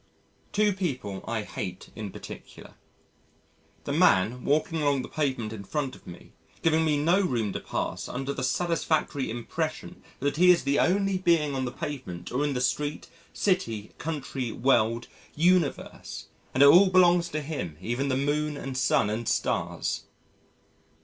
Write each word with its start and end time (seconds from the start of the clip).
Two 0.51 0.73
People 0.73 1.23
I 1.27 1.43
hate 1.43 1.91
in 1.95 2.09
particular 2.09 2.73
The 3.83 3.93
man 3.93 4.43
walking 4.43 4.81
along 4.81 5.03
the 5.03 5.07
pavement 5.07 5.53
in 5.53 5.63
front 5.63 5.95
of 5.95 6.07
me 6.07 6.31
giving 6.63 6.83
me 6.83 6.97
no 6.97 7.19
room 7.21 7.53
to 7.53 7.59
pass 7.59 8.09
under 8.09 8.33
the 8.33 8.43
satisfactory 8.43 9.29
impression 9.29 10.01
that 10.19 10.37
he 10.37 10.49
is 10.49 10.63
the 10.63 10.79
only 10.79 11.19
being 11.19 11.53
on 11.53 11.65
the 11.65 11.71
pavement 11.71 12.31
or 12.31 12.43
in 12.43 12.55
the 12.55 12.61
street, 12.61 13.09
city, 13.31 13.91
country, 13.99 14.51
world, 14.51 15.07
universe: 15.35 16.25
and 16.55 16.63
it 16.63 16.67
all 16.67 16.89
belongs 16.89 17.29
to 17.29 17.39
him 17.41 17.77
even 17.79 18.09
the 18.09 18.17
moon 18.17 18.57
and 18.57 18.79
sun 18.79 19.07
and 19.07 19.29
stars. 19.29 20.05